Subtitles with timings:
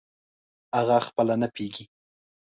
[0.79, 1.85] اغه خپله نه پییږي